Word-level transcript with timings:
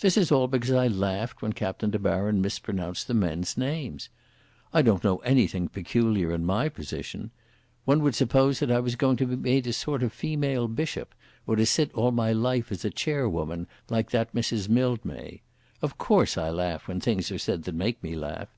"This 0.00 0.16
is 0.16 0.32
all 0.32 0.48
because 0.48 0.72
I 0.72 0.88
laughed 0.88 1.40
when 1.40 1.52
Captain 1.52 1.88
De 1.90 1.98
Baron 2.00 2.42
mispronounced 2.42 3.06
the 3.06 3.14
men's 3.14 3.56
names. 3.56 4.08
I 4.74 4.82
don't 4.82 5.04
know 5.04 5.18
anything 5.18 5.68
peculiar 5.68 6.32
in 6.32 6.44
my 6.44 6.68
position. 6.68 7.30
One 7.84 8.02
would 8.02 8.16
suppose 8.16 8.58
that 8.58 8.72
I 8.72 8.80
was 8.80 8.96
going 8.96 9.18
to 9.18 9.24
be 9.26 9.36
made 9.36 9.68
a 9.68 9.72
sort 9.72 10.02
of 10.02 10.12
female 10.12 10.66
bishop, 10.66 11.14
or 11.46 11.54
to 11.54 11.64
sit 11.64 11.94
all 11.94 12.10
my 12.10 12.32
life 12.32 12.72
as 12.72 12.84
a 12.84 12.90
chairwoman, 12.90 13.68
like 13.88 14.10
that 14.10 14.34
Miss 14.34 14.50
Mildmay. 14.68 15.42
Of 15.80 15.96
course 15.96 16.36
I 16.36 16.50
laugh 16.50 16.88
when 16.88 16.98
things 17.00 17.30
are 17.30 17.38
said 17.38 17.62
that 17.62 17.74
make 17.76 18.02
me 18.02 18.16
laugh. 18.16 18.48